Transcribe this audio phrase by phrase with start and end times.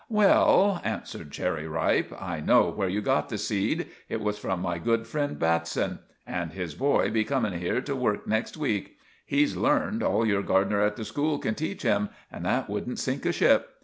[0.09, 3.91] "Well," answered Cherry Ripe, "I know where you got the seed.
[4.09, 5.99] It was from my good friend, Batson.
[6.25, 8.97] And his boy be coming here to work next week.
[9.23, 13.27] He's learned all your gardener at the school can teach him, and that wouldn't sink
[13.27, 13.75] a ship.